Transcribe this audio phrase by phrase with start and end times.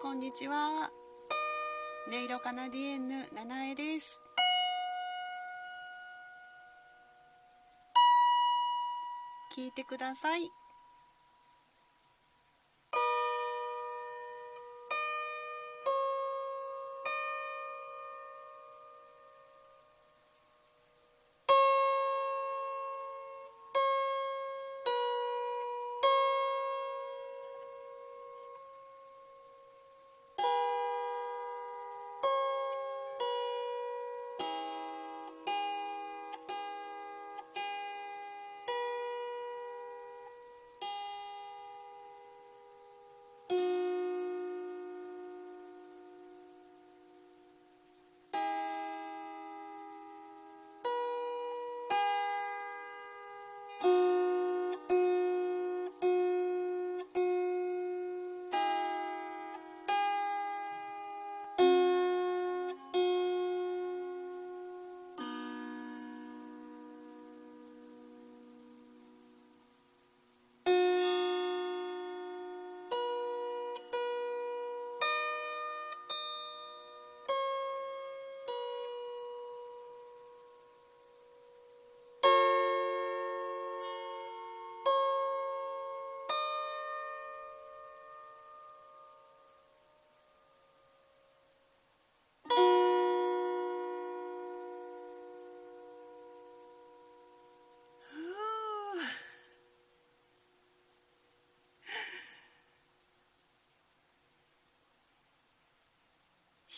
[0.00, 0.92] こんにちは。
[2.06, 4.22] 音色カナディエンヌ七重です。
[9.56, 10.52] 聞いてください。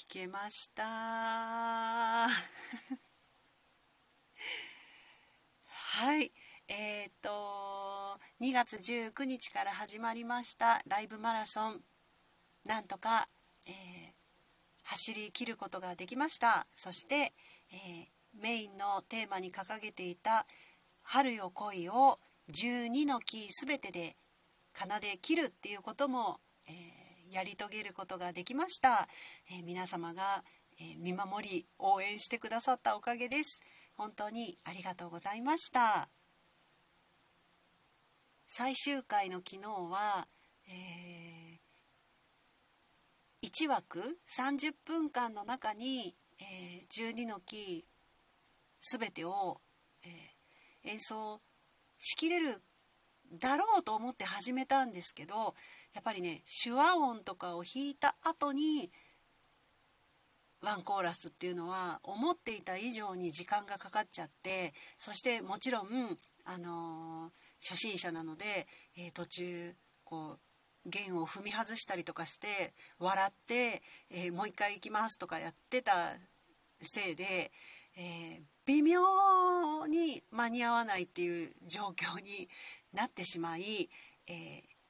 [0.06, 0.82] けました。
[5.64, 6.32] はい。
[6.68, 11.84] えっ、ー、と2月19日から始まりましたライブマラソン。
[12.64, 13.28] なんとか、
[13.66, 13.75] えー、
[14.82, 16.66] 走り切ることができました。
[16.75, 17.34] そして、
[17.72, 18.08] えー、
[18.41, 20.46] メインのテーマに掲げていた
[21.02, 22.20] 「春よ恋」を
[22.50, 24.16] 12のキー全てで
[24.72, 26.41] 奏で切るっていうことも、
[27.30, 29.08] やり遂げることができました、
[29.50, 30.44] えー、皆様が、
[30.80, 33.60] え見守り応援してくださったおかげです。
[33.94, 36.08] 本当にありがとうございました。
[38.46, 40.26] 最終回の昨日は、
[40.69, 49.60] えー、1枠30分間の中に、えー、12のキー全てを、
[50.04, 51.40] えー、演奏
[51.98, 52.62] しきれる
[53.38, 55.54] だろうと思って始めたんですけど
[55.94, 58.90] やっぱりね手話音とかを弾いた後に
[60.62, 65.86] ワンコーラスっていうのは思っていた以上に時間がかかっちゃってそしてもちろん、
[66.44, 69.74] あのー、初心者なので、えー、途中
[70.04, 70.36] こ
[70.84, 75.92] う弦を踏み外したりとかして笑って、えー、もう一回行きますとかやってた
[76.80, 77.52] せいで、
[77.98, 79.02] え微妙
[79.86, 82.48] に間に合わないっていう状況に
[82.94, 83.90] なってしまい、
[84.26, 84.32] え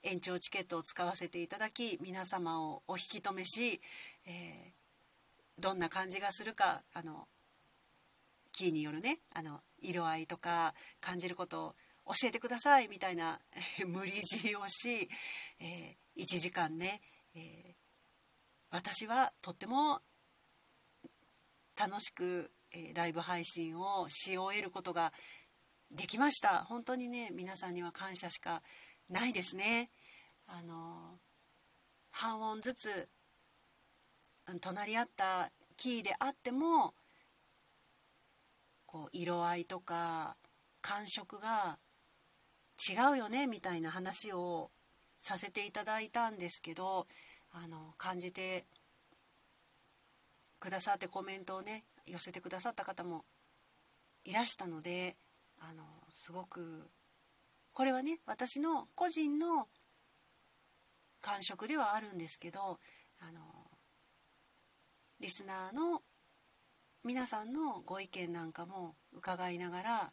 [0.03, 3.81] 延長チケットを使わせていただき皆様をお引き止めし、
[4.27, 7.29] えー、どんな感じがするかあの
[8.53, 11.75] キーによるねあの色合いとか感じることを
[12.07, 13.39] 教えてくださいみたいな
[13.87, 15.09] 無理強いをし、
[15.61, 17.01] えー、1時間ね、
[17.35, 17.75] えー、
[18.71, 20.01] 私はとっても
[21.79, 25.15] 楽しく、えライブ配信をし終えることが
[25.91, 26.65] できました。
[26.65, 28.63] 本当にね皆さんには感謝しか
[29.11, 29.91] ないですね。
[30.47, 31.19] あの
[32.11, 33.09] 半音ずつ
[34.61, 36.95] 隣り合ったキーであっても
[38.87, 40.37] こう色合いとか
[40.81, 41.79] 感触が
[42.89, 44.71] 違うよねみたいな話を
[45.19, 47.07] させていただいたんですけど
[47.53, 48.65] あの感じて
[50.59, 53.25] くださってコメントをね寄せてくださった方も
[54.25, 55.17] いらしたので
[55.61, 56.89] あのすごく
[57.73, 59.69] これはね私の個人の
[61.21, 62.79] 感触ではあるんですけど
[63.21, 63.41] あの
[65.21, 66.01] リスナーの
[67.05, 70.13] 皆さんのご意見なんかも伺いながら、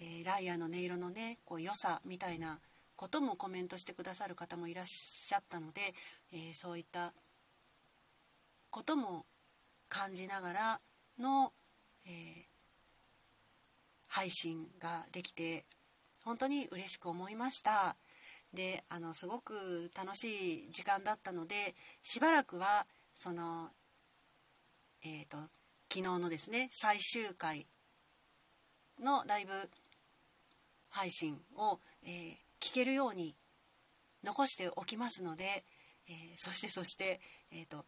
[0.00, 2.58] えー、ライアーの音色のねこう良さみたいな
[2.96, 5.80] こともコメントしてくださる方もいらっしゃったので、
[6.32, 7.12] えー、そういった
[8.70, 9.24] ことも
[9.88, 10.78] 感じながら
[11.18, 11.52] の、
[12.06, 12.12] えー、
[14.08, 15.64] 配信ができて
[16.24, 17.96] 本当に嬉しく思いました。
[18.52, 21.54] であのすごく楽しい時間だったので
[22.02, 23.70] しばらくはその
[25.04, 25.36] えっ、ー、と
[25.92, 27.66] 昨日のですね最終回
[29.00, 29.52] のライブ
[30.90, 33.36] 配信を、えー、聞けるように
[34.24, 35.64] 残しておきますので、
[36.08, 37.20] えー、そしてそして
[37.52, 37.84] えーと、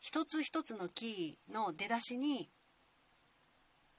[0.00, 2.48] 一つ一つのキーの出だしに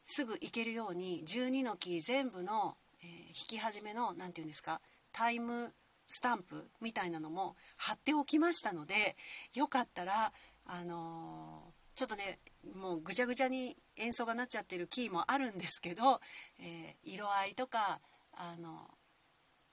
[0.06, 5.73] すぐいけるように12のキー全部の、えー、弾き始めの何て言うんですかタイム
[6.07, 9.15] スタンプみたいなのも貼っておきましたので
[9.53, 10.31] よかったら
[10.65, 12.39] あのー、ちょっとね
[12.75, 16.19] もうぐちゃぐちゃに演奏がなっちゃってるキーもあるんですけど、
[16.59, 17.99] えー、色合いとか
[18.33, 18.88] あの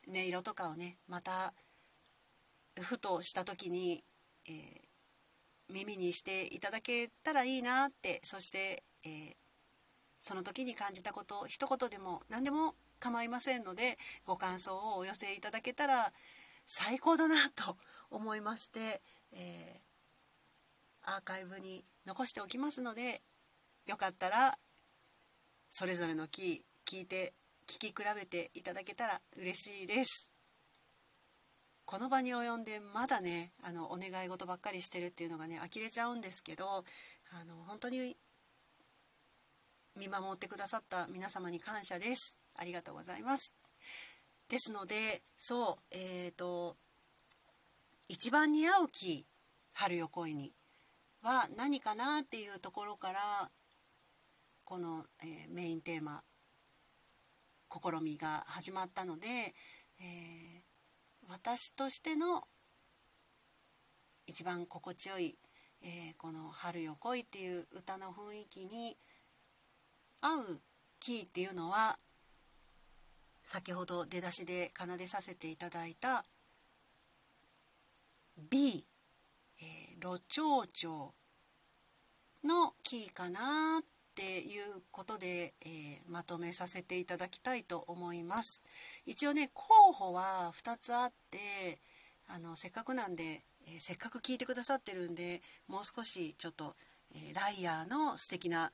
[0.09, 1.55] 音色とかをねまた
[2.81, 4.03] ふとした時に、
[4.49, 9.33] えー、耳にしていただけたらいいなってそして、えー、
[10.21, 12.75] その時に感じたこと一言でも何でも
[13.05, 16.13] 構いませんのでご感想をお寄せいただけたら
[16.65, 17.77] 最高だなと
[18.11, 19.03] 思いまして、
[19.33, 23.21] えー、アーカイブに残しておきますので
[23.87, 24.57] よかったら
[25.69, 27.35] それぞれのキー聞いて
[27.67, 30.31] 聞き比べていただけたら嬉しいです。
[31.87, 38.17] この場に及んでまだねあのお願い事ばっかりしてるっていうのがね呆れちゃうんですけどあの本当に
[39.97, 42.39] 見守ってくださった皆様に感謝です。
[42.57, 43.55] ありがとうございます。
[44.49, 46.77] ですのでそうえっ、ー、と
[48.09, 49.27] 一番似合う木
[49.73, 50.53] 春よ恋に
[51.23, 53.51] は何かなっていうところから
[54.65, 56.23] この、えー、メインテーマ
[57.71, 59.29] 試みが始まったので、
[60.01, 60.61] えー、
[61.29, 62.43] 私としての
[64.27, 65.37] 一番心地よい、
[65.83, 68.97] えー、この「春よ来い」っていう歌の雰囲気に
[70.21, 70.61] 合う
[71.01, 71.99] キーっていうのは
[73.45, 76.25] 先ほど出だしで奏でさせていただいた
[78.51, 78.85] B、
[79.61, 81.11] えー、ロチョウチョ
[82.43, 88.65] ウのキーかなっていうことで、えー、まとめさせていただきたいと思います。
[89.07, 91.79] 一応ね候補は2つあって
[92.29, 96.75] あのせっかくなんで、えー、せっかく聞いてくださってるんでもう少しちょっと、
[97.15, 98.73] えライアーの素敵な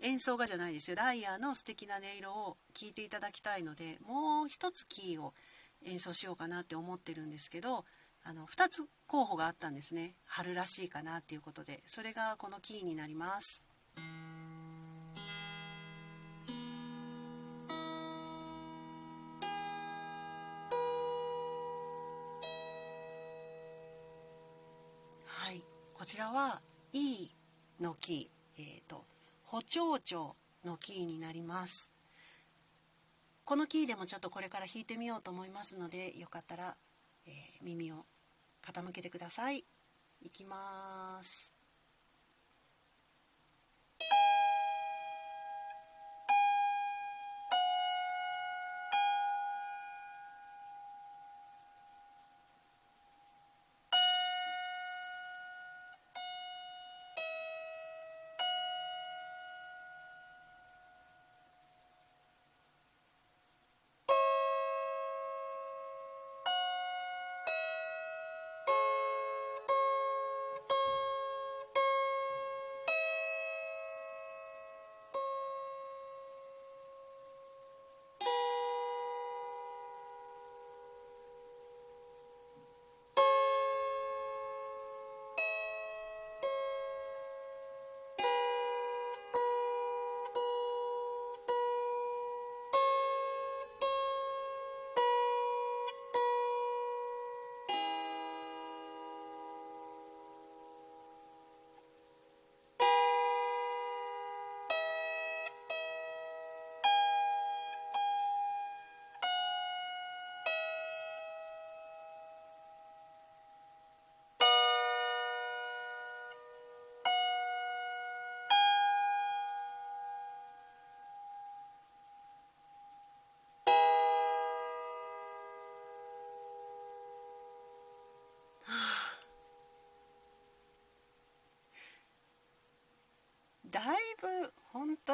[0.00, 0.96] 演奏がじゃないですよ。
[0.96, 5.32] ライアーの素敵な音色を聴いていただきたいのでもう一つキーを
[5.86, 7.84] 演奏しようかなって思ってるんですけど
[8.22, 10.14] あの2つ候補があったんですね。
[10.24, 11.82] 春らしいかなっていうことで。
[11.84, 13.64] それがこのキーになります。
[25.26, 25.62] はい。
[25.92, 26.62] こちらは
[26.94, 27.28] E
[27.78, 29.04] のキー、えーと
[29.54, 30.34] 補聴調
[30.64, 31.92] のキーになります。
[33.44, 36.74] このキーでもちょっとこれから弾いてみようと思いますのでよかったら、
[37.24, 38.04] えー、耳を
[38.66, 39.64] 傾けてください。
[40.22, 41.63] いきます。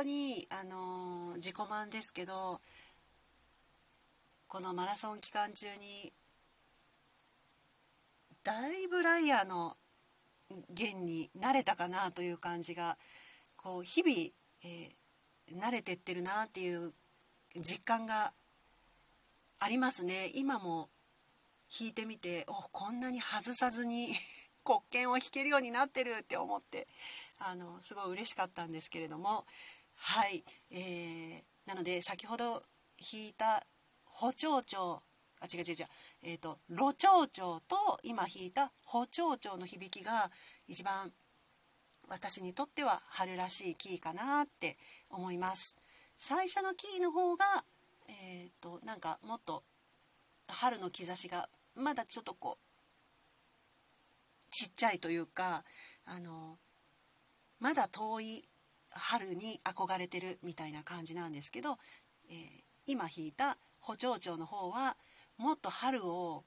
[0.00, 2.60] 当にあの自己満ですけど
[4.48, 6.12] このマラソン期間中に
[8.42, 9.76] だいぶライアーの
[10.70, 12.96] 弦に慣れたかなという感じが
[13.56, 14.30] こう日々、
[14.64, 16.92] えー、慣れてってるなっていう
[17.56, 18.32] 実感が
[19.58, 20.30] ありますね。
[20.34, 20.88] 今も
[21.78, 24.14] 弾いてみておこんなに外さずに
[24.64, 26.88] 黒鍵を弾けるようになってるって思って
[27.38, 29.44] あのすごい嬉しかったんですけれども
[30.02, 32.62] はい、えー、なので先ほど
[32.98, 33.62] 弾いた
[34.04, 35.02] 補聴調
[35.40, 35.86] あ違う違う違う
[36.22, 40.30] えっ、ー、とロ長調と今弾いた補長調の響きが
[40.66, 41.12] 一番
[42.08, 44.78] 私にとっては春らしいキーかなって
[45.10, 45.76] 思います。
[46.18, 47.44] 最初のキーの方が
[48.08, 49.62] えっ、ー、となんかもっと
[50.48, 55.62] 春の兆しがまだちょっとこうちっちゃいというか
[56.06, 56.58] あの
[57.60, 58.44] まだ遠い
[58.90, 61.78] 春に憧れてるみたいな感じなんですけど、
[62.28, 62.36] えー、
[62.86, 64.96] 今弾いた補聴長の方は
[65.36, 66.44] もっと春を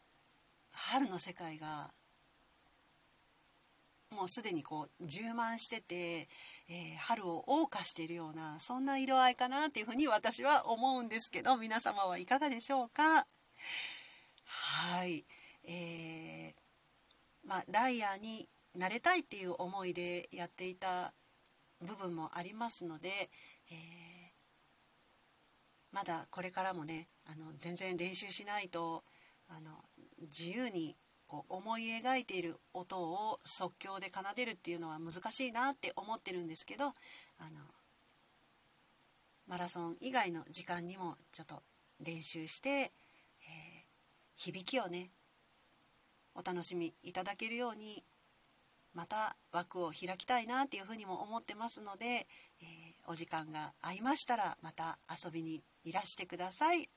[0.72, 1.92] 春の世界が
[4.12, 13.26] もうすでにこう充満してて、えー、春を謳歌しているようなそんな色合いかなっていうふうに私は思うんですけど皆様はいかがでしょうか？
[14.46, 15.26] はい、
[15.64, 21.14] えー、まあ、ライアーになれたいっていう思いでやっていた
[21.86, 23.10] 部分もありますので、
[23.72, 23.76] えー、
[25.92, 29.04] まだこれからもねあの全然練習しないと
[29.50, 29.72] あの
[30.22, 30.96] 自由に
[31.28, 36.94] こう思い描いている音を即興で奏でるっていうのは難しいなって思ってるんですけどあの
[39.48, 41.62] マラソン以外の時間にもちょっと
[42.00, 42.92] 練習して、えー、
[44.36, 45.12] 響きをね
[46.36, 48.04] お楽しみいただけるように
[48.94, 56.90] また枠を開きたいなっていうふうにも思ってますので、えー、お時間が合いましたらまた遊びにいらしてください。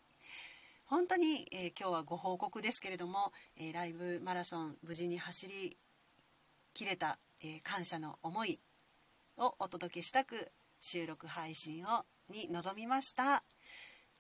[0.85, 5.77] 本当に、えー、今日はご報告ですけれども、えー、ライブマラソン無事に走り
[6.75, 8.61] きれた、え感謝の思い
[9.37, 13.43] をお届けしたく収録配信をに臨みました。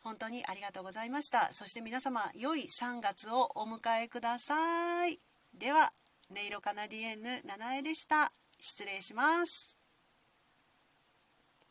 [0.01, 1.53] 本当にありがとうございました。
[1.53, 5.21] そして皆様、良い3月をお迎えください。
[5.53, 5.93] では、
[6.29, 8.29] 音色カナディエンヌ七重でした。
[8.61, 9.76] 失礼します。